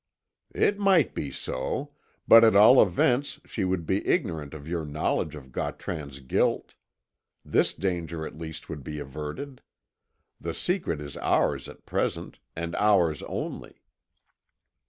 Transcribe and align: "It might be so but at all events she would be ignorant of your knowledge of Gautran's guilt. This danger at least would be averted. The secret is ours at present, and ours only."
"It 0.55 0.79
might 0.79 1.13
be 1.13 1.29
so 1.29 1.91
but 2.27 2.43
at 2.43 2.55
all 2.55 2.81
events 2.81 3.39
she 3.45 3.63
would 3.63 3.85
be 3.85 4.03
ignorant 4.07 4.55
of 4.55 4.67
your 4.67 4.83
knowledge 4.83 5.35
of 5.35 5.51
Gautran's 5.51 6.21
guilt. 6.21 6.73
This 7.45 7.75
danger 7.75 8.25
at 8.25 8.35
least 8.35 8.67
would 8.67 8.83
be 8.83 8.97
averted. 8.97 9.61
The 10.39 10.55
secret 10.55 11.01
is 11.01 11.17
ours 11.17 11.69
at 11.69 11.85
present, 11.85 12.39
and 12.55 12.75
ours 12.77 13.21
only." 13.27 13.83